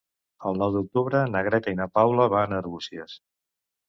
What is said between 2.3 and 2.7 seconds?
van a